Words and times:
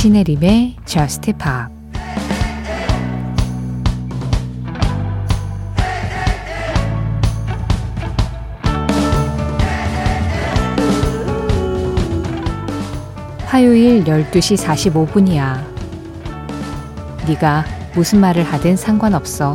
시네림의 0.00 0.76
Just 0.86 1.30
Pop 1.34 1.70
화요일 13.44 14.04
12시 14.04 14.56
45분이야. 14.56 15.62
네가 17.28 17.66
무슨 17.94 18.20
말을 18.20 18.42
하든 18.42 18.76
상관없어. 18.76 19.54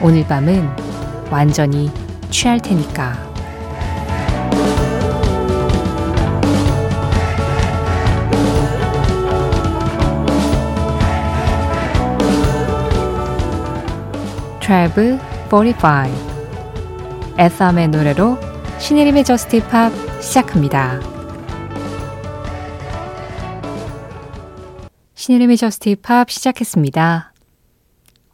오늘 0.00 0.24
밤은 0.28 0.68
완전히 1.32 1.90
취할 2.30 2.60
테니까. 2.60 3.31
Travel 14.72 15.18
45 15.50 15.84
에삼의 17.36 17.88
노래로 17.88 18.38
신혜림의 18.78 19.22
Just 19.22 19.60
Pop 19.64 19.92
시작합니다. 20.22 20.98
신혜림의 25.12 25.58
Just 25.58 25.96
Pop 25.96 26.30
시작했습니다. 26.30 27.34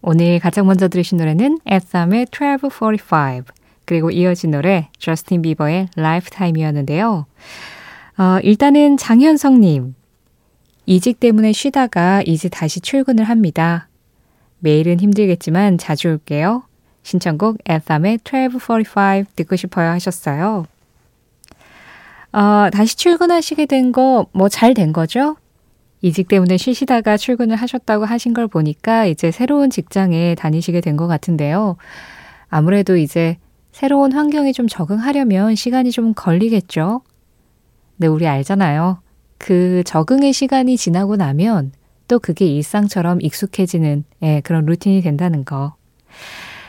오늘 0.00 0.38
가장 0.38 0.68
먼저 0.68 0.86
들으신 0.86 1.18
노래는 1.18 1.58
에삼의 1.66 2.28
Travel 2.30 2.70
45 2.70 3.42
그리고 3.84 4.12
이어진 4.12 4.52
노래 4.52 4.90
저스틴 4.96 5.42
비버의 5.42 5.88
Lifetime이었는데요. 5.96 7.26
어, 8.16 8.38
일단은 8.44 8.96
장현성님 8.96 9.96
이직 10.86 11.18
때문에 11.18 11.50
쉬다가 11.50 12.22
이제 12.24 12.48
다시 12.48 12.80
출근을 12.80 13.24
합니다. 13.24 13.87
매일은 14.60 15.00
힘들겠지만 15.00 15.78
자주 15.78 16.08
올게요. 16.08 16.64
신청곡 17.02 17.58
에삼의 17.66 18.20
1245 18.24 19.24
듣고 19.36 19.56
싶어요 19.56 19.90
하셨어요. 19.90 20.66
어, 22.32 22.68
다시 22.72 22.96
출근하시게 22.96 23.66
된 23.66 23.92
거 23.92 24.26
뭐 24.34 24.48
잘 24.48 24.74
된 24.74 24.92
거죠? 24.92 25.36
이직 26.02 26.28
때문에 26.28 26.56
쉬시다가 26.58 27.16
출근을 27.16 27.56
하셨다고 27.56 28.04
하신 28.04 28.34
걸 28.34 28.46
보니까 28.46 29.06
이제 29.06 29.30
새로운 29.30 29.70
직장에 29.70 30.34
다니시게 30.36 30.80
된 30.80 30.96
것 30.96 31.06
같은데요. 31.08 31.76
아무래도 32.48 32.96
이제 32.96 33.36
새로운 33.72 34.12
환경에 34.12 34.52
좀 34.52 34.68
적응하려면 34.68 35.54
시간이 35.54 35.90
좀 35.90 36.14
걸리겠죠? 36.14 37.00
네, 37.96 38.06
우리 38.06 38.26
알잖아요. 38.28 39.00
그 39.38 39.82
적응의 39.84 40.32
시간이 40.32 40.76
지나고 40.76 41.16
나면 41.16 41.72
또 42.08 42.18
그게 42.18 42.46
일상처럼 42.46 43.20
익숙해지는 43.20 44.04
예, 44.22 44.40
그런 44.42 44.66
루틴이 44.66 45.02
된다는 45.02 45.44
거. 45.44 45.74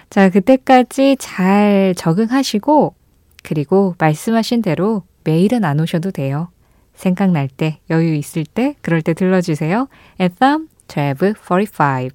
자, 0.10 0.30
그때까지 0.30 1.18
잘 1.20 1.94
적응하시고, 1.98 2.96
그리고 3.44 3.96
말씀하신 3.98 4.62
대로 4.62 5.04
매일은 5.24 5.64
안 5.64 5.80
오셔도 5.80 6.12
돼요. 6.12 6.50
생각날 6.94 7.48
때, 7.48 7.80
여유 7.90 8.14
있을 8.14 8.44
때, 8.44 8.76
그럴 8.82 9.02
때 9.02 9.14
들러주세요. 9.14 9.88
FM 10.20 10.68
1245. 10.88 12.10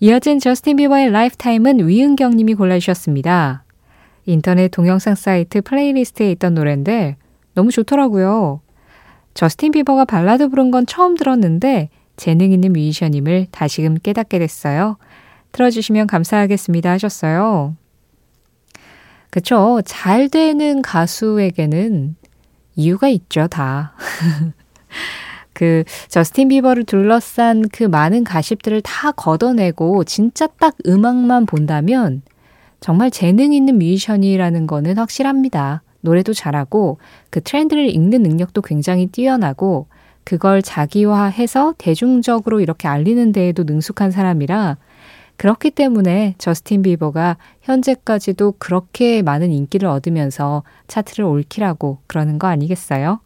이어진 0.00 0.38
저스틴 0.38 0.76
비버의 0.76 1.10
Lifetime은 1.10 1.88
위은경 1.88 2.36
님이 2.36 2.54
골라주셨습니다. 2.54 3.64
인터넷 4.26 4.68
동영상 4.68 5.14
사이트 5.14 5.62
playlist에 5.62 6.30
있던 6.32 6.54
노래인데 6.54 7.16
너무 7.54 7.70
좋더라고요. 7.70 8.60
저스틴 9.34 9.72
비버가 9.72 10.04
발라드 10.04 10.48
부른 10.48 10.70
건 10.70 10.86
처음 10.86 11.16
들었는데 11.16 11.90
재능 12.16 12.52
있는 12.52 12.72
뮤지션임을 12.72 13.48
다시금 13.50 13.98
깨닫게 13.98 14.38
됐어요. 14.38 14.96
틀어주시면 15.52 16.06
감사하겠습니다 16.06 16.90
하셨어요. 16.90 17.76
그쵸. 19.30 19.82
잘 19.84 20.28
되는 20.28 20.80
가수에게는 20.80 22.14
이유가 22.76 23.08
있죠, 23.08 23.48
다. 23.48 23.94
그, 25.52 25.84
저스틴 26.08 26.48
비버를 26.48 26.84
둘러싼 26.84 27.68
그 27.68 27.84
많은 27.84 28.24
가십들을 28.24 28.80
다 28.82 29.12
걷어내고 29.12 30.04
진짜 30.04 30.46
딱 30.46 30.76
음악만 30.86 31.46
본다면 31.46 32.22
정말 32.80 33.10
재능 33.10 33.52
있는 33.52 33.78
뮤지션이라는 33.78 34.66
거는 34.66 34.98
확실합니다. 34.98 35.82
노래도 36.04 36.32
잘하고 36.32 36.98
그 37.30 37.40
트렌드를 37.40 37.88
읽는 37.88 38.22
능력도 38.22 38.62
굉장히 38.62 39.06
뛰어나고 39.06 39.88
그걸 40.22 40.62
자기화해서 40.62 41.74
대중적으로 41.78 42.60
이렇게 42.60 42.88
알리는 42.88 43.32
데에도 43.32 43.64
능숙한 43.64 44.10
사람이라 44.10 44.76
그렇기 45.36 45.72
때문에 45.72 46.36
저스틴 46.38 46.82
비버가 46.82 47.36
현재까지도 47.62 48.54
그렇게 48.58 49.22
많은 49.22 49.50
인기를 49.50 49.88
얻으면서 49.88 50.62
차트를 50.86 51.24
올킬하고 51.24 51.98
그러는 52.06 52.38
거 52.38 52.46
아니겠어요? 52.46 53.20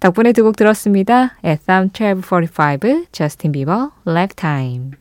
덕분에 0.00 0.32
두 0.32 0.44
곡 0.44 0.56
들었습니다. 0.56 1.36
에삼 1.44 1.90
1245, 1.92 3.04
저스틴 3.12 3.52
비버, 3.52 3.92
Lifetime. 4.06 4.92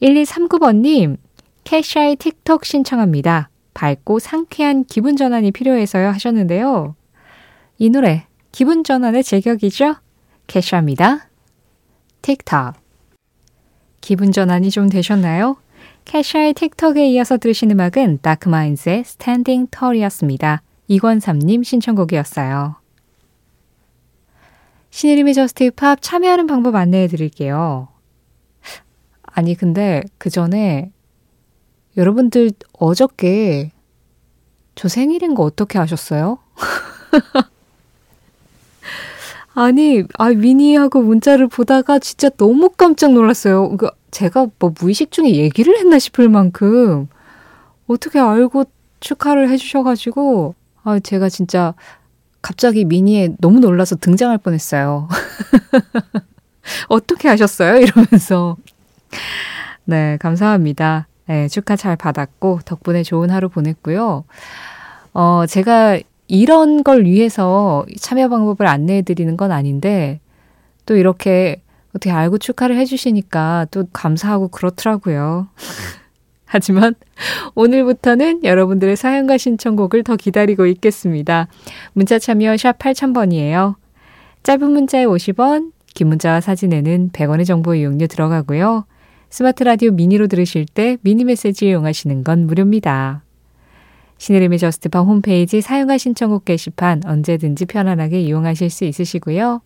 1239번님, 0.00 1.18
케샤의 1.64 2.16
Tik 2.16 2.40
Tok 2.40 2.64
신청합니다. 2.64 3.49
밝고 3.80 4.18
상쾌한 4.18 4.84
기분 4.84 5.16
전환이 5.16 5.52
필요해서요 5.52 6.08
하셨는데요. 6.08 6.94
이 7.78 7.88
노래 7.88 8.26
기분 8.52 8.84
전환의 8.84 9.24
제격이죠? 9.24 9.96
케샤입니다. 10.46 11.30
Tik 12.20 12.43
Tok. 12.43 12.74
기분 14.02 14.32
전환이 14.32 14.70
좀 14.70 14.90
되셨나요? 14.90 15.56
케샤의 16.04 16.52
Tik 16.54 16.77
Tok에 16.77 17.08
이어서 17.08 17.38
들으신 17.38 17.70
음악은 17.70 18.18
다크마인즈의 18.20 19.04
Standing 19.04 19.68
Tall이었습니다. 19.70 20.60
이권삼님 20.88 21.62
신청곡이었어요. 21.62 22.76
신혜림의 24.90 25.32
Just 25.32 25.70
Pop 25.70 26.02
참여하는 26.02 26.46
방법 26.46 26.74
안내해 26.74 27.06
드릴게요. 27.06 27.88
아니, 29.22 29.54
근데 29.54 30.02
그 30.18 30.28
전에 30.28 30.90
여러분들 32.00 32.50
어저께 32.78 33.72
저 34.74 34.88
생일인 34.88 35.34
거 35.34 35.42
어떻게 35.42 35.78
아셨어요? 35.78 36.38
아니, 39.52 40.04
아, 40.16 40.30
미니하고 40.30 41.02
문자를 41.02 41.46
보다가 41.48 41.98
진짜 41.98 42.30
너무 42.30 42.70
깜짝 42.70 43.12
놀랐어요. 43.12 43.76
그 43.76 43.90
제가 44.10 44.46
뭐 44.58 44.72
무의식 44.80 45.10
중에 45.10 45.34
얘기를 45.34 45.76
했나 45.76 45.98
싶을 45.98 46.30
만큼 46.30 47.08
어떻게 47.86 48.18
알고 48.18 48.64
축하를 49.00 49.50
해주셔가지고, 49.50 50.54
아, 50.82 50.98
제가 51.00 51.28
진짜 51.28 51.74
갑자기 52.40 52.86
미니에 52.86 53.34
너무 53.40 53.60
놀라서 53.60 53.96
등장할 53.96 54.38
뻔했어요. 54.38 55.08
어떻게 56.88 57.28
하셨어요? 57.28 57.76
이러면서. 57.76 58.56
네, 59.84 60.16
감사합니다. 60.18 61.08
네, 61.30 61.46
축하 61.46 61.76
잘 61.76 61.94
받았고, 61.94 62.58
덕분에 62.64 63.04
좋은 63.04 63.30
하루 63.30 63.48
보냈고요. 63.48 64.24
어, 65.12 65.44
제가 65.46 66.00
이런 66.26 66.82
걸 66.82 67.04
위해서 67.04 67.86
참여 68.00 68.28
방법을 68.28 68.66
안내해 68.66 69.02
드리는 69.02 69.36
건 69.36 69.52
아닌데 69.52 70.18
또 70.86 70.96
이렇게 70.96 71.62
어떻게 71.90 72.10
알고 72.10 72.38
축하를 72.38 72.76
해 72.76 72.84
주시니까 72.84 73.68
또 73.70 73.84
감사하고 73.92 74.48
그렇더라고요. 74.48 75.46
하지만 76.46 76.96
오늘부터는 77.54 78.42
여러분들의 78.42 78.96
사연과 78.96 79.38
신청곡을 79.38 80.02
더 80.02 80.16
기다리고 80.16 80.66
있겠습니다. 80.66 81.46
문자 81.92 82.18
참여 82.18 82.56
샵 82.56 82.76
8000번이에요. 82.76 83.76
짧은 84.42 84.68
문자에 84.68 85.04
50원, 85.04 85.70
긴 85.94 86.08
문자와 86.08 86.40
사진에는 86.40 87.10
100원의 87.12 87.46
정보 87.46 87.76
이용료 87.76 88.08
들어가고요. 88.08 88.84
스마트 89.30 89.62
라디오 89.62 89.92
미니로 89.92 90.26
들으실 90.26 90.66
때 90.66 90.96
미니 91.02 91.22
메시지 91.22 91.68
이용하시는 91.68 92.24
건 92.24 92.48
무료입니다. 92.48 93.22
신혜림의 94.18 94.58
Just 94.58 94.85
Pop 94.85 95.06
홈페이지 95.06 95.60
사용하 95.60 95.98
신청곡 95.98 96.44
게시판 96.44 97.02
언제든지 97.06 97.66
편안하게 97.66 98.20
이용하실 98.22 98.70
수 98.70 98.84
있으시고요. 98.84 99.62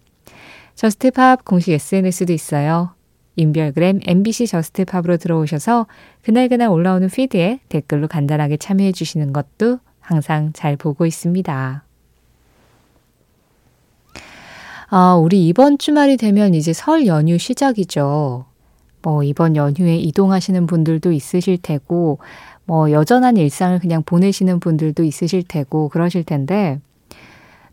Just 0.74 1.15
Pop 1.15 1.46
공식 1.46 1.72
SNS도 1.72 2.34
있어요. 2.34 2.90
인별그램 3.36 4.00
MBC 4.06 4.46
Just 4.48 4.73
Pop으로 4.73 5.16
들어오셔서 5.16 5.86
그날그날 6.22 6.68
올라오는 6.68 7.08
feed에 7.08 7.60
댓글로 7.70 8.06
간단하게 8.06 8.58
참여해 8.58 8.92
주시는 8.92 9.32
것도 9.32 9.78
항상 9.98 10.52
잘 10.52 10.76
보고 10.76 11.06
있습니다. 11.06 11.84
아, 14.90 15.14
우리 15.14 15.48
이번 15.48 15.78
주말이 15.78 16.18
되면 16.18 16.52
이제 16.52 16.74
설 16.74 17.06
연휴 17.06 17.38
시작이죠. 17.38 18.44
뭐 19.04 19.22
이번 19.22 19.54
연휴에 19.54 19.96
이동하시는 19.98 20.66
분들도 20.66 21.12
있으실 21.12 21.58
테고 21.58 22.18
뭐 22.64 22.90
여전한 22.90 23.36
일상을 23.36 23.78
그냥 23.78 24.02
보내시는 24.02 24.60
분들도 24.60 25.04
있으실 25.04 25.42
테고 25.46 25.90
그러실 25.90 26.24
텐데 26.24 26.80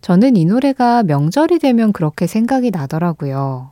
저는 0.01 0.35
이 0.35 0.43
노래가 0.45 1.03
명절이 1.03 1.59
되면 1.59 1.93
그렇게 1.93 2.27
생각이 2.27 2.71
나더라고요. 2.71 3.71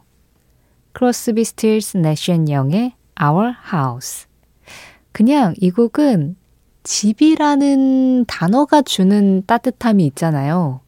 크로스비 0.93 1.43
스틸스 1.43 1.97
내시 1.97 2.30
앤 2.30 2.49
영의 2.49 2.93
Our 3.21 3.53
House. 3.73 4.27
그냥 5.11 5.53
이 5.57 5.69
곡은 5.69 6.37
집이라는 6.83 8.25
단어가 8.25 8.81
주는 8.81 9.43
따뜻함이 9.45 10.05
있잖아요. 10.07 10.79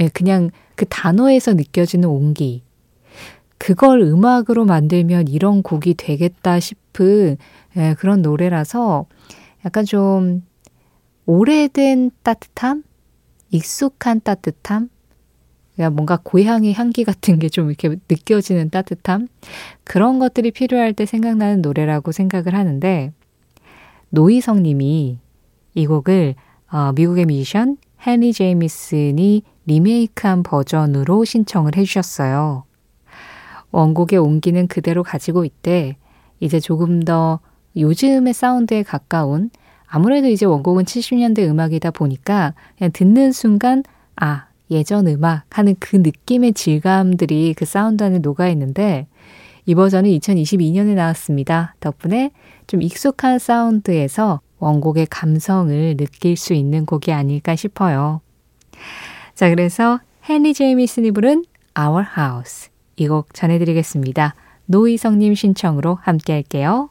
예, 0.00 0.08
그냥 0.08 0.50
그 0.74 0.84
단어에서 0.86 1.54
느껴지는 1.54 2.08
온기. 2.08 2.62
그걸 3.60 4.00
음악으로 4.00 4.64
만들면 4.64 5.28
이런 5.28 5.62
곡이 5.62 5.94
되겠다 5.94 6.58
싶은 6.60 7.36
예, 7.76 7.94
그런 7.98 8.22
노래라서 8.22 9.04
약간 9.66 9.84
좀 9.84 10.42
오래된 11.26 12.10
따뜻함? 12.22 12.82
익숙한 13.50 14.22
따뜻함? 14.24 14.88
그러니까 15.76 15.90
뭔가 15.94 16.18
고향의 16.22 16.72
향기 16.72 17.04
같은 17.04 17.38
게 17.38 17.48
좀 17.50 17.68
이렇게 17.68 17.96
느껴지는 18.08 18.70
따뜻함? 18.70 19.28
그런 19.84 20.18
것들이 20.18 20.52
필요할 20.52 20.94
때 20.94 21.04
생각나는 21.04 21.60
노래라고 21.60 22.12
생각을 22.12 22.54
하는데, 22.54 23.12
노희성 24.08 24.62
님이 24.62 25.18
이 25.74 25.86
곡을 25.86 26.34
어, 26.72 26.92
미국의 26.94 27.26
뮤지션 27.26 27.76
헨리 28.06 28.32
제이미슨이 28.32 29.42
리메이크한 29.66 30.44
버전으로 30.44 31.24
신청을 31.26 31.76
해주셨어요. 31.76 32.64
원곡의 33.72 34.18
온기는 34.18 34.66
그대로 34.66 35.02
가지고 35.02 35.44
있되. 35.44 35.96
이제 36.40 36.58
조금 36.60 37.02
더 37.02 37.40
요즘의 37.76 38.32
사운드에 38.32 38.82
가까운 38.82 39.50
아무래도 39.86 40.28
이제 40.28 40.46
원곡은 40.46 40.84
70년대 40.84 41.48
음악이다 41.48 41.90
보니까 41.90 42.54
그냥 42.78 42.90
듣는 42.92 43.32
순간 43.32 43.82
아 44.16 44.46
예전 44.70 45.08
음악 45.08 45.44
하는 45.50 45.74
그 45.78 45.96
느낌의 45.96 46.52
질감들이 46.54 47.54
그 47.56 47.64
사운드 47.64 48.04
안에 48.04 48.18
녹아 48.18 48.48
있는데 48.50 49.06
이 49.66 49.74
버전은 49.74 50.10
2022년에 50.10 50.94
나왔습니다. 50.94 51.74
덕분에 51.80 52.30
좀 52.66 52.82
익숙한 52.82 53.38
사운드에서 53.38 54.40
원곡의 54.58 55.06
감성을 55.10 55.96
느낄 55.96 56.36
수 56.36 56.54
있는 56.54 56.86
곡이 56.86 57.12
아닐까 57.12 57.56
싶어요. 57.56 58.20
자, 59.34 59.48
그래서 59.48 60.00
헨리 60.28 60.54
제이미슨이 60.54 61.10
부른 61.10 61.44
Our 61.78 62.04
House 62.16 62.69
이 63.00 63.08
곡 63.08 63.32
전해드리겠습니다. 63.32 64.34
노희성님 64.66 65.34
신청으로 65.34 65.98
함께 66.02 66.34
할게요. 66.34 66.90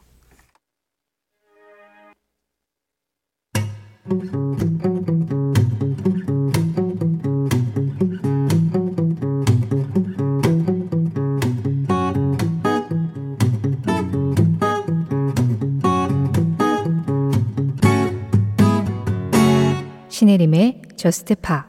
신혜림의 20.08 20.82
Just 20.96 21.34
Pop 21.36 21.66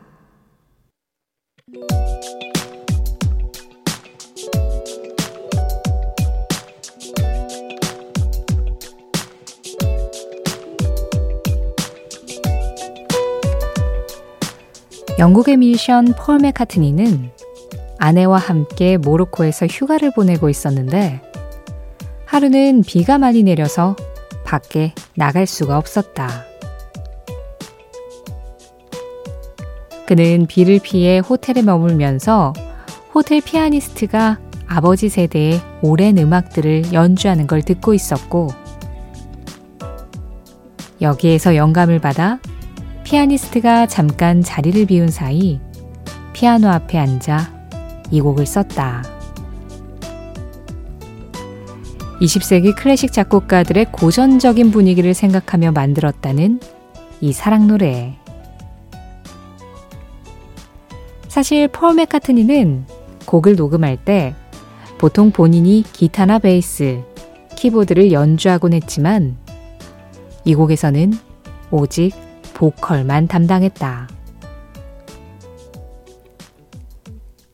영국의 15.41 15.57
뮤지션 15.57 16.13
폴 16.13 16.37
맥카트니는 16.39 17.31
아내와 17.97 18.37
함께 18.37 18.97
모로코에서 18.97 19.65
휴가를 19.65 20.11
보내고 20.11 20.49
있었는데 20.49 21.21
하루는 22.25 22.83
비가 22.85 23.17
많이 23.17 23.41
내려서 23.41 23.95
밖에 24.43 24.93
나갈 25.15 25.47
수가 25.47 25.77
없었다. 25.77 26.29
그는 30.05 30.45
비를 30.47 30.79
피해 30.83 31.17
호텔에 31.19 31.63
머물면서 31.63 32.53
호텔 33.13 33.41
피아니스트가 33.41 34.39
아버지 34.67 35.09
세대의 35.09 35.61
오랜 35.81 36.17
음악들을 36.19 36.93
연주하는 36.93 37.47
걸 37.47 37.63
듣고 37.63 37.93
있었고 37.93 38.49
여기에서 41.01 41.55
영감을 41.55 41.99
받아 41.99 42.39
피아니스트가 43.11 43.87
잠깐 43.87 44.41
자리를 44.41 44.85
비운 44.85 45.09
사이 45.09 45.59
피아노 46.31 46.69
앞에 46.69 46.97
앉아 46.97 47.67
이 48.09 48.21
곡을 48.21 48.45
썼다. 48.45 49.03
20세기 52.21 52.73
클래식 52.73 53.11
작곡가들의 53.11 53.91
고전적인 53.91 54.71
분위기를 54.71 55.13
생각하며 55.13 55.73
만들었다는 55.73 56.61
이 57.19 57.33
사랑 57.33 57.67
노래. 57.67 58.17
사실 61.27 61.67
폴 61.67 61.95
맥카트니는 61.95 62.85
곡을 63.25 63.57
녹음할 63.57 63.97
때 63.97 64.35
보통 64.97 65.31
본인이 65.31 65.83
기타나 65.91 66.39
베이스, 66.39 67.03
키보드를 67.57 68.13
연주하곤 68.13 68.71
했지만 68.71 69.35
이 70.45 70.55
곡에서는 70.55 71.11
오직 71.71 72.30
보컬만 72.61 73.27
담당했다. 73.27 74.07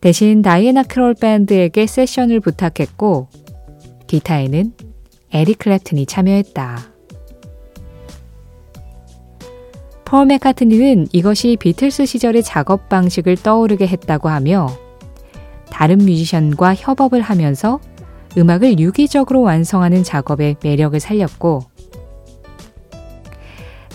대신 0.02 0.42
다이애나 0.42 0.84
크롤 0.84 1.14
밴드에게 1.14 1.88
세션을 1.88 2.42
부탁했고 2.42 3.30
기타에는 4.08 4.74
에릭 5.32 5.60
클랩튼이 5.60 6.10
참여했다. 6.10 6.80
폴 10.04 10.26
맥카트니는 10.26 11.08
이것이 11.14 11.56
비틀스 11.58 12.06
시절의 12.06 12.44
작업 12.44 12.90
방식을 12.90 13.38
떠오르게 13.38 13.88
했다고 13.88 14.28
하며 14.28 14.68
다른 15.72 16.00
뮤지션과 16.00 16.76
협업을 16.76 17.22
하면서 17.22 17.80
음악을 18.38 18.80
유기적으로 18.80 19.42
완성하는 19.42 20.04
작업의 20.04 20.58
매력을 20.62 21.00
살렸고 21.00 21.77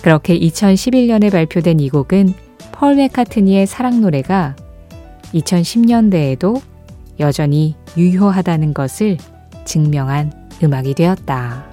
그렇게 0.03 0.37
2011년에 0.39 1.31
발표된 1.31 1.79
이 1.79 1.89
곡은 1.89 2.35
펄 2.73 2.97
맥카트니의 2.97 3.67
사랑 3.67 4.01
노래가 4.01 4.57
2010년대에도 5.33 6.61
여전히 7.21 7.77
유효하다는 7.97 8.75
것을 8.75 9.17
증명한 9.65 10.33
음악이 10.63 10.95
되었다. 10.95 11.71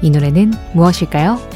이 0.00 0.10
노래는 0.10 0.52
무엇일까요? 0.74 1.53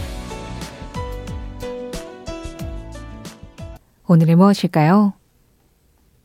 오늘은 4.10 4.38
무엇일까요? 4.38 5.12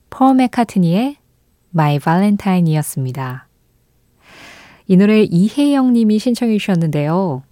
폴 0.09 0.35
맥카트니의 0.35 1.17
My 1.75 1.99
Valentine이었습니다. 1.99 3.49
이 4.87 4.95
노래 4.95 5.23
이혜영 5.23 5.91
님이 5.91 6.17
신청해 6.17 6.57
주셨는데요. 6.59 7.43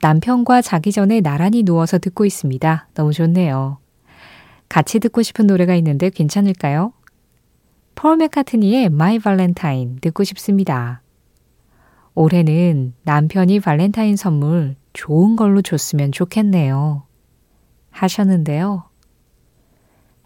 남편과 0.00 0.62
자기 0.62 0.92
전에 0.92 1.20
나란히 1.20 1.64
누워서 1.64 1.98
듣고 1.98 2.24
있습니다. 2.24 2.86
너무 2.94 3.12
좋네요. 3.12 3.78
같이 4.68 5.00
듣고 5.00 5.22
싶은 5.22 5.48
노래가 5.48 5.74
있는데 5.74 6.08
괜찮을까요? 6.10 6.92
폴 7.96 8.18
맥카트니의 8.18 8.84
My 8.86 9.18
Valentine 9.18 9.96
듣고 10.00 10.22
싶습니다. 10.22 11.02
올해는 12.14 12.94
남편이 13.02 13.58
발렌타인 13.58 14.14
선물 14.14 14.76
좋은 14.92 15.34
걸로 15.34 15.62
줬으면 15.62 16.12
좋겠네요. 16.12 17.02
하셨는데요. 17.90 18.91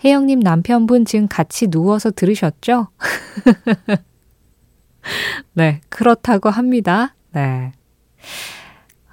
혜영님 0.05 0.41
남편분 0.41 1.05
지금 1.05 1.27
같이 1.29 1.69
누워서 1.69 2.11
들으셨죠? 2.11 2.89
네, 5.55 5.81
그렇다고 5.89 6.51
합니다. 6.51 7.15
네. 7.33 7.73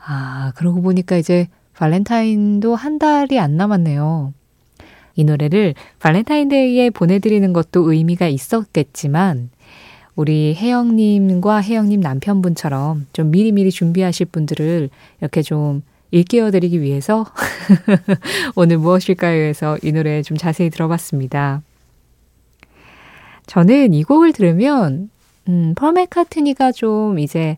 아, 0.06 0.52
그러고 0.56 0.82
보니까 0.82 1.18
이제 1.18 1.48
발렌타인도 1.74 2.76
한 2.76 3.00
달이 3.00 3.40
안 3.40 3.58
남았네요. 3.58 4.34
이 5.16 5.24
노래를 5.24 5.76
발렌타인데이에 6.00 6.90
보내드리는 6.90 7.54
것도 7.54 7.92
의미가 7.92 8.28
있었겠지만, 8.28 9.50
우리 10.16 10.54
혜영님과 10.56 11.62
혜영님 11.62 12.02
남편분처럼 12.02 13.08
좀 13.14 13.32
미리미리 13.32 13.72
준비하실 13.72 14.28
분들을 14.28 14.90
이렇게 15.22 15.42
좀 15.42 15.82
일깨워드리기 16.14 16.80
위해서 16.82 17.26
오늘 18.56 18.78
무엇일까요? 18.78 19.42
해서 19.42 19.80
이 19.82 19.92
노래 19.92 20.22
좀 20.22 20.38
자세히 20.38 20.70
들어봤습니다. 20.70 21.64
저는 23.48 23.96
이 23.96 24.04
곡을 24.04 24.32
들으면 24.32 25.10
음, 25.48 25.74
펄 25.76 25.94
맥카트니가 25.94 26.72
좀 26.72 27.18
이제 27.18 27.58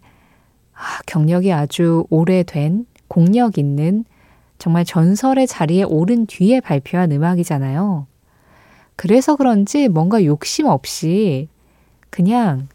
아, 0.73 0.99
경력이 1.05 1.51
아주 1.51 2.05
오래된 2.09 2.85
공력 3.09 3.57
있는 3.57 4.05
정말 4.57 4.85
전설의 4.85 5.47
자리에 5.47 5.83
오른 5.83 6.25
뒤에 6.25 6.61
발표한 6.61 7.11
음악이잖아요. 7.11 8.07
그래서 8.95 9.35
그런지 9.35 9.89
뭔가 9.89 10.23
욕심 10.23 10.67
없이 10.67 11.49
그냥 12.09 12.69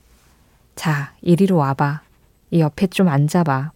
자, 0.76 1.14
이리로 1.22 1.56
와봐. 1.56 2.02
이 2.50 2.60
옆에 2.60 2.86
좀 2.88 3.08
앉아봐. 3.08 3.72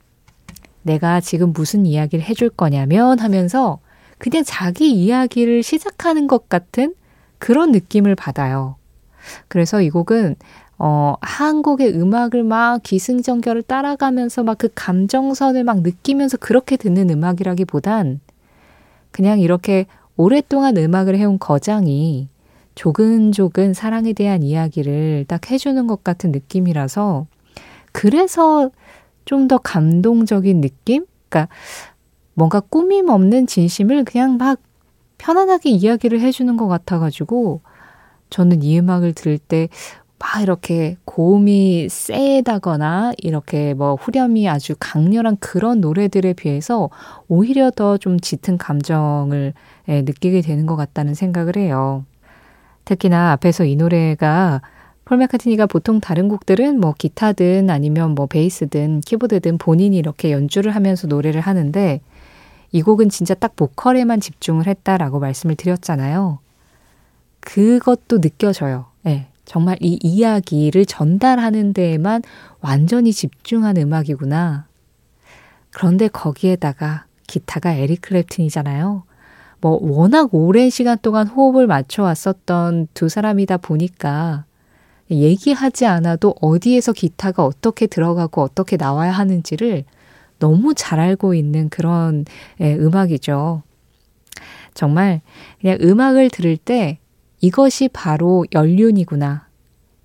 내가 0.85 1.21
지금 1.21 1.53
무슨 1.53 1.87
이야기를 1.87 2.25
해줄 2.25 2.51
거냐면 2.51 3.19
하면서 3.19 3.81
그냥 4.19 4.45
자기 4.47 4.93
이야기를 4.93 5.63
시작하는 5.63 6.29
것 6.29 6.49
같은 6.49 6.95
그런 7.39 7.73
느낌을 7.73 8.15
받아요. 8.15 8.77
그래서 9.49 9.83
이 9.83 9.91
곡은 9.91 10.37
어, 10.79 11.15
한국의 11.21 11.95
음악을 11.95 12.43
막 12.43 12.83
기승전결을 12.83 13.63
따라가면서 13.63 14.43
막 14.43 14.59
그 14.59 14.69
감정선을 14.75 15.65
막 15.65 15.83
느끼면서 15.83 16.37
그렇게 16.37 16.77
듣는 16.77 17.11
음악이라기보단 17.11 18.21
그냥 19.11 19.41
이렇게 19.41 19.87
오랫동안 20.17 20.77
음악을 20.77 21.17
해온 21.17 21.39
거장이 21.39 22.29
조근조근 22.75 23.75
사랑에 23.75 24.13
대한 24.13 24.43
이야기를 24.43 25.27
딱 25.29 25.51
해주는 25.51 25.87
것 25.87 26.03
같은 26.03 26.33
느낌이라서 26.33 27.27
그래서 27.93 28.71
좀 29.25 29.49
더 29.49 29.59
감동적인 29.59 30.61
느낌? 30.61 31.07
그러니까 31.29 31.53
뭔가 32.35 32.61
꾸밈 32.61 33.09
없는 33.09 33.47
진심을 33.47 34.05
그냥 34.05 34.37
막 34.39 34.61
편안하게 35.19 35.71
이야기를 35.71 36.21
해주는 36.21 36.57
것 36.57 36.69
같아가지고 36.69 37.61
저는 38.31 38.63
이 38.63 38.79
음악을 38.79 39.13
들을 39.15 39.39
때 39.39 39.69
막 40.19 40.41
이렇게 40.43 40.97
고음이 41.05 41.89
세다거나 41.91 43.13
이렇게 43.19 43.75
뭐 43.75 43.95
후렴이 43.97 44.49
아주 44.49 44.75
강렬한 44.79 45.37
그런 45.39 45.81
노래들에 45.83 46.33
비해서 46.33 46.89
오히려 47.29 47.71
더 47.71 47.99
좀 47.99 48.19
짙은 48.19 48.57
감정을 48.57 49.53
예, 49.89 50.01
느끼게 50.03 50.41
되는 50.41 50.65
것 50.67 50.77
같다는 50.77 51.13
생각을 51.15 51.57
해요. 51.59 52.07
특히나 52.87 53.33
앞에서 53.33 53.65
이 53.65 53.77
노래가 53.77 54.63
폴 55.05 55.19
맥카트니가 55.19 55.67
보통 55.67 56.01
다른 56.01 56.29
곡들은 56.29 56.81
뭐 56.81 56.95
기타든 56.97 57.69
아니면 57.69 58.15
뭐 58.15 58.27
베이스든 58.27 59.01
키보드든 59.03 59.59
본인이 59.59 59.99
이렇게 59.99 60.33
연주를 60.33 60.75
하면서 60.75 61.07
노래를 61.07 61.43
하는데 61.43 62.01
이 62.73 62.83
곡은 62.83 63.11
진짜 63.11 63.35
딱 63.35 63.55
보컬에만 63.55 64.21
집중을 64.21 64.67
했다라고 64.67 65.21
말씀을 65.21 65.57
드렸잖아요. 65.57 66.39
그것도 67.41 68.21
느껴져요. 68.21 68.87
네, 69.03 69.29
정말 69.45 69.77
이 69.81 69.99
이야기를 70.03 70.87
전달하는 70.87 71.75
데에만 71.75 72.23
완전히 72.61 73.13
집중한 73.13 73.77
음악이구나. 73.77 74.67
그런데 75.71 76.09
거기에다가 76.09 77.05
기타가 77.27 77.75
에릭 77.75 78.01
클랩튼이잖아요. 78.01 79.03
뭐 79.61 79.79
워낙 79.83 80.31
오랜 80.33 80.71
시간 80.71 80.99
동안 81.01 81.27
호흡을 81.27 81.67
맞춰 81.67 82.03
왔었던 82.03 82.89
두 82.95 83.09
사람이다 83.09 83.59
보니까 83.59 84.45
얘기하지 85.15 85.87
않아도 85.87 86.35
어디에서 86.41 86.93
기타가 86.93 87.45
어떻게 87.45 87.87
들어가고 87.87 88.43
어떻게 88.43 88.77
나와야 88.77 89.13
하는지를 89.13 89.85
너무 90.39 90.75
잘 90.75 91.01
알고 91.01 91.35
있는 91.35 91.69
그런 91.69 92.25
예, 92.61 92.75
음악이죠. 92.75 93.63
정말 94.75 95.21
그냥 95.61 95.79
음악을 95.81 96.31
들을 96.31 96.57
때 96.57 96.99
이것이 97.41 97.89
바로 97.89 98.45
연륜이구나. 98.53 99.49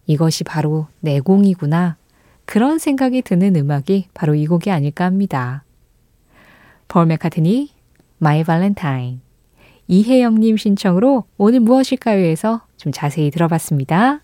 이것이 0.06 0.44
바로 0.44 0.88
내공이구나. 1.02 1.98
그런 2.46 2.80
생각이 2.80 3.22
드는 3.22 3.56
음악이 3.56 4.08
바로 4.14 4.34
이 4.36 4.46
곡이 4.48 4.72
아닐까 4.72 5.06
합니다. 5.06 5.64
폴 6.88 7.06
맥카트니, 7.06 7.70
My 8.22 8.44
Valentine. 8.44 9.20
이혜영님 9.88 10.58
신청으로 10.58 11.26
오늘 11.38 11.60
무엇일까요? 11.60 12.20
에서 12.26 12.62
좀 12.78 12.92
자세히 12.92 13.32
들어봤습니다. 13.32 14.22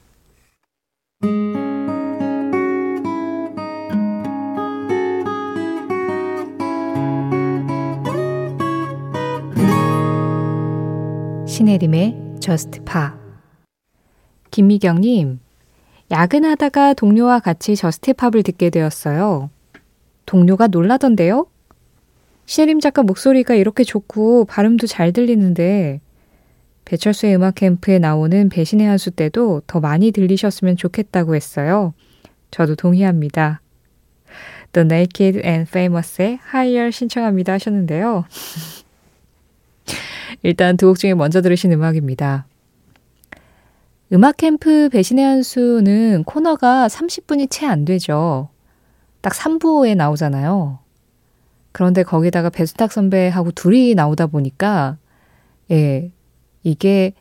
신혜림의 11.48 12.36
Just 12.42 12.82
Pa 12.86 13.04
김미경님, 14.52 15.40
야근하다가 16.12 16.94
동료와 16.94 17.40
같이 17.40 17.76
저스트 17.76 18.14
팝을 18.14 18.44
듣게 18.44 18.70
되었어요. 18.70 19.50
동료가 20.26 20.68
놀라던데요? 20.68 21.48
신혜림 22.46 22.80
작가 22.80 23.04
목소리가 23.04 23.56
이렇게 23.56 23.84
좋고 23.84 24.46
발음도 24.46 24.88
잘 24.88 25.12
들리는데 25.12 26.02
배철수의 26.86 27.36
음악 27.36 27.56
캠프에 27.56 28.00
나오는 28.00 28.50
배신의 28.50 28.88
한수 28.88 29.12
때도 29.12 29.62
더 29.68 29.80
많이 29.80 30.12
들리셨으면 30.12 30.78
좋겠다고 30.78 31.36
했어요. 31.36 31.94
저도 32.52 32.76
동의합니다. 32.76 33.62
The 34.74 34.86
Naked 34.86 35.42
and 35.46 35.70
Famous의 35.70 36.40
Higher 36.54 36.92
신청합니다 36.92 37.54
하셨는데요. 37.54 38.26
일단 40.44 40.78
두 40.78 40.88
곡 40.88 41.00
중에 41.00 41.14
먼저 41.14 41.42
들으신 41.42 41.72
음악입니다. 41.72 42.46
음악 44.14 44.38
캠프 44.38 44.90
배신의 44.90 45.26
한수는 45.26 46.24
코너가 46.26 46.88
30분이 46.88 47.50
채 47.50 47.66
안 47.66 47.86
되죠. 47.86 48.50
딱 49.22 49.34
3부에 49.34 49.96
나오잖아요. 49.96 50.80
그런데 51.72 52.04
거기다가 52.04 52.50
배수탁 52.52 52.92
선배하고 52.92 53.52
둘이 53.52 53.96
나오다 53.96 54.28
보니까, 54.28 54.98
예, 55.72 56.12
이게 56.66 57.14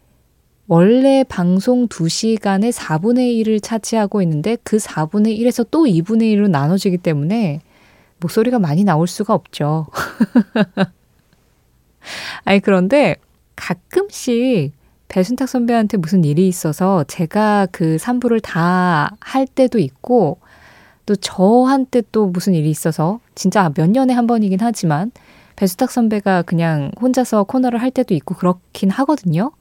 원래 0.66 1.22
방송 1.28 1.86
2시간에 1.86 2.72
4분의 2.72 3.44
1을 3.44 3.62
차지하고 3.62 4.22
있는데 4.22 4.56
그 4.64 4.78
4분의 4.78 5.38
1에서 5.38 5.66
또 5.70 5.84
2분의 5.84 6.34
1로 6.34 6.48
나눠지기 6.48 6.96
때문에 6.98 7.60
목소리가 8.20 8.58
많이 8.58 8.84
나올 8.84 9.06
수가 9.06 9.34
없죠. 9.34 9.86
아니, 12.44 12.60
그런데 12.60 13.16
가끔씩 13.56 14.72
배순탁 15.08 15.48
선배한테 15.48 15.98
무슨 15.98 16.24
일이 16.24 16.48
있어서 16.48 17.04
제가 17.04 17.66
그 17.70 17.96
3부를 17.96 18.40
다 18.42 19.10
할 19.20 19.46
때도 19.46 19.78
있고 19.78 20.38
또 21.06 21.14
저한테 21.16 22.02
또 22.12 22.26
무슨 22.26 22.54
일이 22.54 22.70
있어서 22.70 23.20
진짜 23.34 23.70
몇 23.74 23.90
년에 23.90 24.14
한 24.14 24.26
번이긴 24.26 24.58
하지만 24.62 25.12
배수탁 25.56 25.90
선배가 25.90 26.42
그냥 26.42 26.90
혼자서 27.00 27.44
코너를 27.44 27.80
할 27.80 27.90
때도 27.90 28.14
있고 28.14 28.34
그렇긴 28.34 28.90
하거든요. 28.90 29.52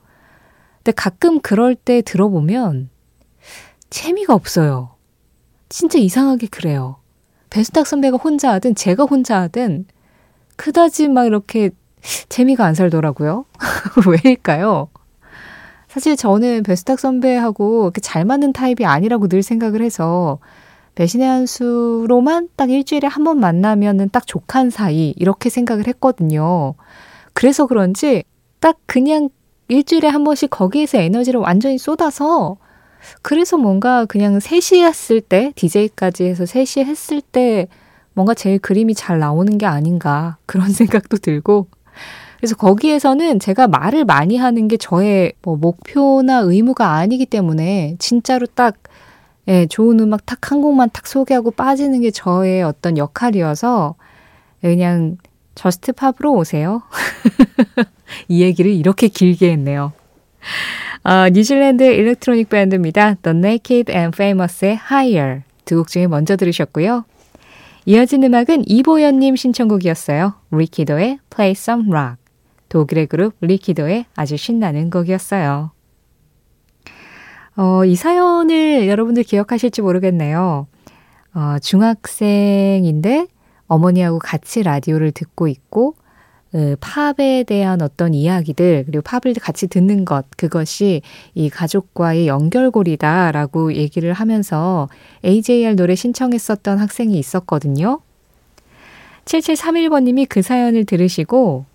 근데 0.78 0.92
가끔 0.92 1.40
그럴 1.40 1.76
때 1.76 2.02
들어보면 2.02 2.90
재미가 3.90 4.34
없어요. 4.34 4.96
진짜 5.70 5.98
이상하게 6.00 6.48
그래요. 6.48 6.98
배수탁 7.50 7.88
선배가 7.88 8.18
혼자 8.18 8.52
하든 8.54 8.76
제가 8.76 9.04
혼자 9.04 9.40
하든 9.42 9.86
그다지 10.56 11.08
막 11.08 11.26
이렇게 11.26 11.70
재미가 12.30 12.66
안 12.66 12.74
살더라고요. 12.74 13.46
왜일까요? 14.26 14.90
사실 15.88 16.16
저는 16.16 16.64
베스탁 16.64 17.00
선배하고 17.00 17.84
이렇게 17.84 18.02
잘 18.02 18.26
맞는 18.26 18.54
타입이 18.54 18.84
아니라고 18.84 19.28
늘 19.28 19.44
생각을 19.44 19.84
해서 19.84 20.40
배신의 20.96 21.28
한 21.28 21.46
수로만 21.46 22.50
딱 22.56 22.70
일주일에 22.70 23.08
한 23.08 23.24
번 23.24 23.40
만나면은 23.40 24.10
딱 24.12 24.28
족한 24.28 24.70
사이 24.70 25.14
이렇게 25.18 25.50
생각을 25.50 25.88
했거든요. 25.88 26.76
그래서 27.34 27.66
그런지 27.68 28.24
딱 28.60 28.78
그냥 28.86 29.30
일주일에 29.70 30.08
한 30.08 30.24
번씩 30.24 30.50
거기에서 30.50 30.98
에너지를 31.00 31.40
완전히 31.40 31.78
쏟아서 31.78 32.58
그래서 33.22 33.58
뭔가 33.58 34.06
그냥 34.06 34.40
셋이 34.40 34.84
했을 34.84 35.20
때 35.22 35.52
DJ까지 35.56 36.26
해서 36.26 36.46
셋이 36.46 36.86
했을 36.86 37.22
때 37.22 37.68
뭔가 38.14 38.34
제일 38.34 38.60
그림이 38.60 38.94
잘 38.94 39.20
나오는 39.20 39.58
게 39.58 39.66
아닌가 39.66 40.38
그런 40.46 40.70
생각도 40.72 41.18
들고 41.18 41.68
그래서 42.38 42.56
거기에서는 42.58 43.40
제가 43.40 43.68
말을 43.68 44.04
많이 44.06 44.38
하는 44.38 44.68
게 44.68 44.76
저의 44.78 45.34
뭐 45.42 45.56
목표나 45.56 46.40
의무가 46.40 46.92
아니기 46.96 47.26
때문에 47.26 47.96
진짜로 48.00 48.46
딱 48.48 48.76
예, 49.48 49.66
좋은 49.66 50.00
음악 50.00 50.26
탁 50.26 50.52
한 50.52 50.62
곡만 50.62 50.90
탁 50.94 51.08
소개하고 51.08 51.52
빠지는 51.52 52.02
게 52.02 52.12
저의 52.12 52.64
어떤 52.64 52.98
역할이어서 52.98 53.96
그냥 54.62 55.18
Just 55.56 55.94
Pop으로 55.94 56.34
오세요. 56.34 56.82
이 58.28 58.42
얘기를 58.42 58.72
이렇게 58.72 59.08
길게 59.08 59.52
했네요. 59.52 59.94
어, 61.04 61.30
뉴질랜드 61.30 61.84
일렉트로닉 61.84 62.50
밴드입니다. 62.50 63.16
The 63.16 63.38
Naked 63.38 63.92
and 63.92 64.16
Famous의 64.16 64.80
Higher 64.90 65.42
두 65.66 65.78
곡 65.78 65.88
중에 65.88 66.08
먼저 66.08 66.36
들으셨고요. 66.36 67.06
이어진 67.86 68.24
음악은 68.24 68.64
이보연님 68.66 69.36
신청곡이었어요. 69.36 70.36
리키도의 70.52 71.20
Play 71.30 71.52
Some 71.52 71.90
Rock. 71.90 72.16
독일의 72.70 73.08
그룹 73.08 73.34
리키도의 73.42 74.06
아주 74.16 74.38
신나는 74.38 74.90
곡이었어요. 74.90 75.72
어, 77.56 77.86
이 77.86 77.96
사연을 77.96 78.88
여러분들 78.88 79.24
기억하실지 79.24 79.82
모르겠네요. 79.82 80.68
어, 81.36 81.56
중학생인데 81.62 83.28
어머니하고 83.68 84.20
같이 84.20 84.64
라디오를 84.64 85.12
듣고 85.12 85.48
있고 85.48 85.96
그 86.52 86.76
팝에 86.80 87.44
대한 87.48 87.82
어떤 87.82 88.14
이야기들 88.14 88.84
그리고 88.86 89.02
팝을 89.02 89.34
같이 89.42 89.68
듣는 89.68 90.06
것 90.06 90.26
그것이 90.38 91.02
이 91.34 91.50
가족과의 91.50 92.28
연결고리다라고 92.28 93.74
얘기를 93.74 94.14
하면서 94.14 94.88
AJR 95.26 95.76
노래 95.76 95.96
신청했었던 95.96 96.78
학생이 96.78 97.18
있었거든요. 97.18 98.02
7731번님이 99.26 100.28
그 100.30 100.44
사연을 100.44 100.86
들으시고 100.86 101.66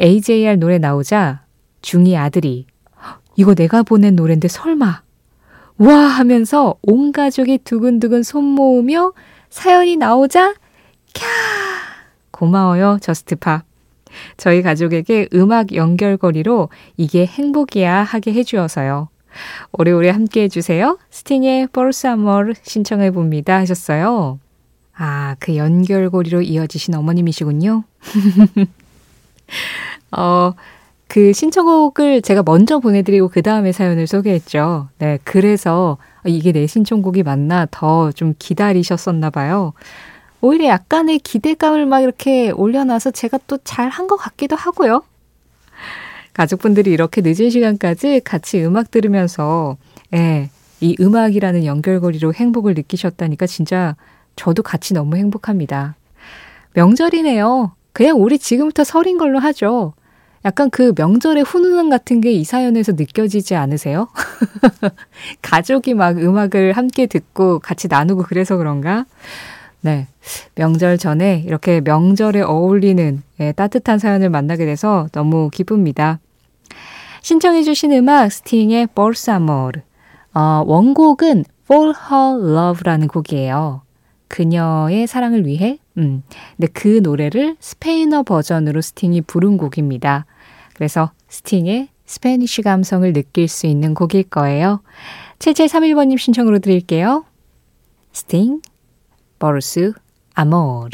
AJR 0.00 0.56
노래 0.58 0.78
나오자 0.78 1.44
중2 1.82 2.16
아들이 2.16 2.66
이거 3.36 3.54
내가 3.54 3.82
보낸 3.82 4.16
노래인데 4.16 4.48
설마 4.48 5.02
와 5.78 5.94
하면서 5.94 6.74
온 6.82 7.12
가족이 7.12 7.58
두근두근 7.64 8.22
손 8.22 8.44
모으며 8.44 9.12
사연이 9.48 9.96
나오자 9.96 10.54
캬 11.14 11.22
고마워요 12.30 12.98
Just 13.00 13.40
Pop 13.40 13.70
저희 14.36 14.62
가족에게 14.62 15.28
음악 15.34 15.74
연결고리로 15.74 16.68
이게 16.96 17.26
행복이야 17.26 18.02
하게 18.02 18.32
해주어서요. 18.34 19.08
오래오래 19.72 20.10
함께 20.10 20.42
해주세요. 20.42 20.98
스팅의 21.10 21.68
버스 21.68 22.06
아머를 22.06 22.54
신청해 22.62 23.12
봅니다 23.12 23.56
하셨어요. 23.56 24.38
아, 24.94 25.36
그 25.38 25.56
연결고리로 25.56 26.42
이어지신 26.42 26.94
어머님이시군요. 26.94 27.84
어, 30.16 30.52
그 31.10 31.32
신청곡을 31.32 32.22
제가 32.22 32.44
먼저 32.44 32.78
보내드리고 32.78 33.30
그 33.30 33.42
다음에 33.42 33.72
사연을 33.72 34.06
소개했죠. 34.06 34.90
네, 34.98 35.18
그래서 35.24 35.98
이게 36.24 36.52
내 36.52 36.68
신청곡이 36.68 37.24
맞나 37.24 37.66
더 37.68 38.12
좀 38.12 38.34
기다리셨었나 38.38 39.30
봐요. 39.30 39.72
오히려 40.40 40.66
약간의 40.66 41.18
기대감을 41.18 41.86
막 41.86 42.00
이렇게 42.02 42.50
올려놔서 42.52 43.10
제가 43.10 43.40
또 43.48 43.58
잘 43.64 43.88
한 43.88 44.06
것 44.06 44.16
같기도 44.18 44.54
하고요. 44.54 45.02
가족분들이 46.32 46.92
이렇게 46.92 47.22
늦은 47.22 47.50
시간까지 47.50 48.20
같이 48.24 48.64
음악 48.64 48.92
들으면서, 48.92 49.78
예, 50.14 50.48
이 50.80 50.96
음악이라는 51.00 51.64
연결고리로 51.64 52.34
행복을 52.34 52.74
느끼셨다니까 52.74 53.48
진짜 53.48 53.96
저도 54.36 54.62
같이 54.62 54.94
너무 54.94 55.16
행복합니다. 55.16 55.96
명절이네요. 56.74 57.72
그냥 57.92 58.22
우리 58.22 58.38
지금부터 58.38 58.84
설인 58.84 59.18
걸로 59.18 59.40
하죠. 59.40 59.94
약간 60.44 60.70
그 60.70 60.92
명절의 60.96 61.42
훈훈함 61.44 61.90
같은 61.90 62.20
게 62.20 62.32
이 62.32 62.44
사연에서 62.44 62.92
느껴지지 62.92 63.54
않으세요? 63.54 64.08
가족이 65.42 65.94
막 65.94 66.16
음악을 66.18 66.72
함께 66.72 67.06
듣고 67.06 67.58
같이 67.58 67.88
나누고 67.88 68.22
그래서 68.22 68.56
그런가? 68.56 69.04
네. 69.82 70.06
명절 70.54 70.98
전에 70.98 71.42
이렇게 71.46 71.80
명절에 71.80 72.42
어울리는 72.42 73.22
예, 73.40 73.52
따뜻한 73.52 73.98
사연을 73.98 74.30
만나게 74.30 74.64
돼서 74.66 75.08
너무 75.12 75.50
기쁩니다. 75.52 76.18
신청해주신 77.22 77.92
음악 77.92 78.30
스팅의 78.32 78.88
Por 78.94 79.18
Su 79.18 79.34
Amor. 79.36 79.82
어, 80.34 80.62
원곡은 80.66 81.44
For 81.64 81.92
Her 82.10 82.56
Love라는 82.56 83.08
곡이에요. 83.08 83.82
그녀의 84.30 85.08
사랑을 85.08 85.44
위해. 85.44 85.78
음. 85.98 86.22
근데 86.56 86.72
그 86.72 87.00
노래를 87.02 87.56
스페인어 87.58 88.22
버전으로 88.22 88.80
스팅이 88.80 89.22
부른 89.22 89.56
곡입니다. 89.58 90.24
그래서 90.72 91.10
스팅의 91.28 91.88
Spanish 92.06 92.62
감성을 92.62 93.12
느낄 93.12 93.48
수 93.48 93.66
있는 93.66 93.92
곡일 93.92 94.24
거예요. 94.30 94.82
7731번님 95.40 96.16
신청으로 96.16 96.60
드릴게요. 96.60 97.24
스팅, 98.12 98.60
Por 99.38 99.70
Su 99.70 99.92
Amor 100.34 100.90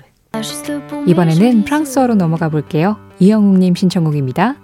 이번에는 1.06 1.64
프랑스어로 1.64 2.14
넘어가 2.14 2.48
볼게요. 2.48 2.96
이영웅님 3.18 3.74
신청곡입니다. 3.74 4.56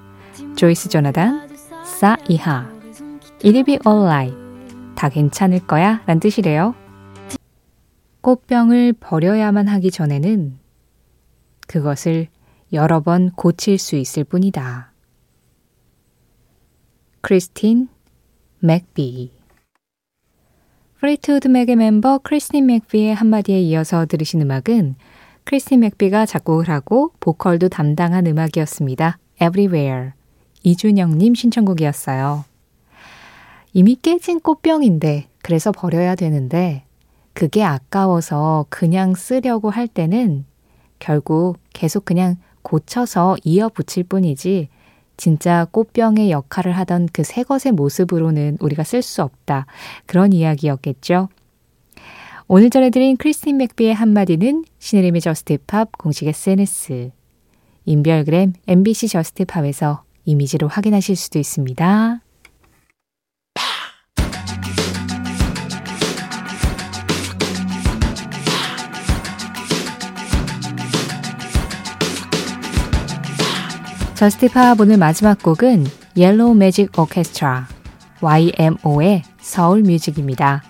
조이스 0.56 0.88
조나단 0.88 1.48
사이하 1.84 2.70
It'll 3.42 3.66
be 3.66 3.78
alright 3.86 4.36
다 4.94 5.08
괜찮을 5.08 5.66
거야 5.66 6.00
란 6.06 6.20
뜻이래요. 6.20 6.74
꽃병을 8.22 8.94
버려야만 8.94 9.68
하기 9.68 9.90
전에는 9.90 10.58
그것을 11.66 12.28
여러 12.72 13.00
번 13.00 13.30
고칠 13.32 13.78
수 13.78 13.96
있을 13.96 14.24
뿐이다. 14.24 14.92
크리스틴 17.20 17.88
맥비 18.60 19.32
플리트우드 20.98 21.48
맥의 21.48 21.74
멤버 21.76 22.18
크리스틴 22.18 22.66
맥비의 22.66 23.14
한마디에 23.14 23.60
이어서 23.60 24.06
들으신 24.06 24.40
음악은 24.40 24.94
크리스틴 25.42 25.80
맥비가 25.80 26.24
작곡을 26.24 26.68
하고 26.68 27.12
보컬도 27.18 27.68
담당한 27.68 28.26
음악이었습니다. 28.28 29.18
Everywhere. 29.40 30.12
이준영님 30.62 31.34
신청곡이었어요. 31.34 32.44
이미 33.72 33.96
깨진 33.96 34.38
꽃병인데, 34.38 35.28
그래서 35.42 35.72
버려야 35.72 36.14
되는데, 36.14 36.84
그게 37.34 37.62
아까워서 37.62 38.66
그냥 38.68 39.14
쓰려고 39.14 39.70
할 39.70 39.88
때는 39.88 40.44
결국 40.98 41.58
계속 41.72 42.04
그냥 42.04 42.36
고쳐서 42.62 43.36
이어 43.44 43.68
붙일 43.68 44.04
뿐이지 44.04 44.68
진짜 45.16 45.66
꽃병의 45.70 46.30
역할을 46.30 46.72
하던 46.72 47.08
그 47.12 47.22
새 47.22 47.42
것의 47.42 47.72
모습으로는 47.74 48.58
우리가 48.60 48.82
쓸 48.84 49.02
수 49.02 49.22
없다. 49.22 49.66
그런 50.06 50.32
이야기였겠죠. 50.32 51.28
오늘 52.48 52.70
전해드린 52.70 53.16
크리스틴 53.16 53.56
맥비의 53.56 53.94
한마디는 53.94 54.64
신혜림의 54.78 55.20
저스트팝 55.20 55.96
공식 55.98 56.26
SNS, 56.26 57.10
인별그램 57.84 58.52
MBC 58.66 59.08
저스트팝에서 59.08 60.02
이미지로 60.24 60.68
확인하실 60.68 61.16
수도 61.16 61.38
있습니다. 61.38 62.20
저스트팝 74.22 74.78
오늘 74.78 74.98
마지막 74.98 75.42
곡은 75.42 75.84
옐로우 76.16 76.54
매직 76.54 76.96
오케스트라 76.96 77.66
YMO의 78.20 79.24
Seoul 79.40 79.82
Music입니다. 79.82 80.62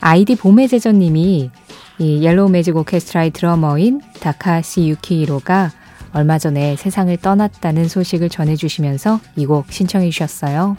아이디 0.00 0.36
봄의 0.36 0.68
제전님이 0.68 1.50
이 1.98 2.22
옐로우 2.22 2.50
매직 2.50 2.76
오케스트라의 2.76 3.30
드러머인 3.30 4.02
다카시 4.20 4.86
유키히로가 4.86 5.70
얼마 6.12 6.38
전에 6.38 6.76
세상을 6.76 7.16
떠났다는 7.16 7.88
소식을 7.88 8.28
전해주시면서 8.28 9.18
이 9.36 9.46
곡 9.46 9.72
신청해 9.72 10.10
주셨어요. 10.10 10.76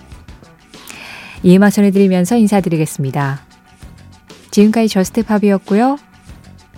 이 1.41 1.57
음악 1.57 1.71
전해드리면서 1.71 2.37
인사드리겠습니다. 2.37 3.41
지금까지 4.51 4.89
저스트팝이었고요. 4.89 5.97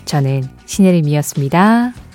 저는 0.06 0.44
신혜림이었습니다. 0.66 2.02